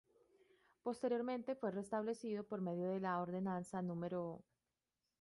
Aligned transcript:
Posteriormente 0.81 1.53
fue 1.53 1.69
restablecido 1.69 2.43
por 2.43 2.59
medio 2.59 2.87
de 2.89 2.99
la 3.01 3.19
ordenanza 3.21 3.83
No. 3.83 4.41